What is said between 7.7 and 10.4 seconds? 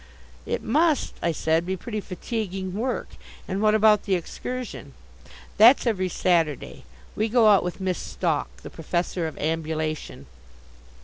Miss Stalk, the professor of Ambulation."